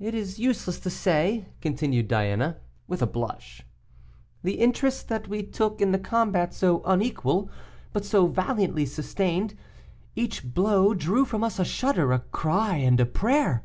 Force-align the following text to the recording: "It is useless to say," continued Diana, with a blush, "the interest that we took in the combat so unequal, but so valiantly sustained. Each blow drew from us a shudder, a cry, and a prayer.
"It 0.00 0.14
is 0.14 0.38
useless 0.38 0.80
to 0.80 0.88
say," 0.88 1.44
continued 1.60 2.08
Diana, 2.08 2.56
with 2.88 3.02
a 3.02 3.06
blush, 3.06 3.60
"the 4.42 4.54
interest 4.54 5.08
that 5.10 5.28
we 5.28 5.42
took 5.42 5.82
in 5.82 5.92
the 5.92 5.98
combat 5.98 6.54
so 6.54 6.82
unequal, 6.86 7.50
but 7.92 8.06
so 8.06 8.28
valiantly 8.28 8.86
sustained. 8.86 9.52
Each 10.14 10.42
blow 10.42 10.94
drew 10.94 11.26
from 11.26 11.44
us 11.44 11.58
a 11.58 11.66
shudder, 11.66 12.12
a 12.14 12.20
cry, 12.20 12.76
and 12.76 12.98
a 12.98 13.04
prayer. 13.04 13.62